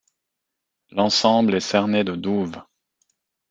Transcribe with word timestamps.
L'ensemble 0.89 1.53
est 1.53 1.59
cerné 1.59 2.03
de 2.03 2.15
douves. 2.15 2.63